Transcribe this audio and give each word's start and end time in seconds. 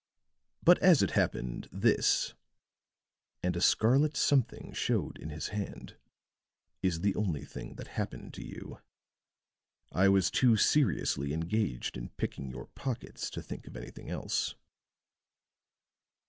But 0.63 0.79
as 0.79 1.03
it 1.03 1.11
happened, 1.11 1.69
this," 1.71 2.33
and 3.43 3.55
a 3.55 3.61
scarlet 3.61 4.17
something 4.17 4.73
showed 4.73 5.19
in 5.19 5.29
his 5.29 5.49
hand, 5.49 5.95
"is 6.81 7.01
the 7.01 7.13
only 7.13 7.45
thing 7.45 7.75
that 7.75 7.89
happened 7.89 8.33
to 8.33 8.43
you. 8.43 8.81
I 9.91 10.09
was 10.09 10.31
too 10.31 10.57
seriously 10.57 11.33
engaged 11.33 11.97
in 11.97 12.09
picking 12.09 12.49
your 12.49 12.65
pockets 12.65 13.29
to 13.29 13.43
think 13.43 13.67
of 13.67 13.77
anything 13.77 14.09
else." 14.09 14.55